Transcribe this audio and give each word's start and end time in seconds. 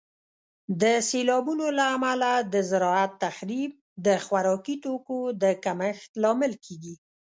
د 0.81 0.83
سیلابونو 1.09 1.65
له 1.77 1.85
امله 1.95 2.31
د 2.53 2.55
زراعت 2.69 3.11
تخریب 3.25 3.71
د 4.05 4.07
خوراکي 4.25 4.75
توکو 4.85 5.19
د 5.41 5.43
کمښت 5.63 6.09
لامل 6.23 6.53
کیږي. 6.65 6.95